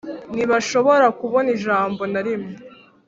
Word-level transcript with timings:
ntibashobora 0.33 1.07
kubona 1.19 1.49
ijambo 1.57 2.01
na 2.11 2.19
rimwe 2.25 2.53